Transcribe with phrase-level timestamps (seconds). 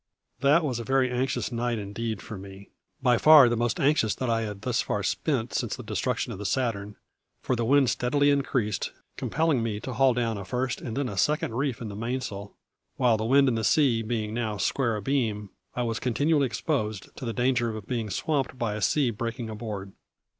[0.39, 2.69] That was a very anxious night indeed for me;
[3.03, 6.39] by far the most anxious that I had thus far spent since the destruction of
[6.39, 6.95] the Saturn,
[7.43, 11.17] for the wind steadily increased, compelling me to haul down a first and then a
[11.19, 12.55] second reef in the mainsail,
[12.97, 17.31] while the wind and sea being now square abeam I was continually exposed to the
[17.31, 19.91] danger of being swamped by a sea breaking aboard.